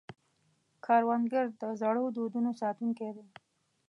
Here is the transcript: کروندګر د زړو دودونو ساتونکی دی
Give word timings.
کروندګر 0.85 1.45
د 1.61 1.63
زړو 1.81 2.03
دودونو 2.15 2.51
ساتونکی 2.61 3.09
دی 3.15 3.25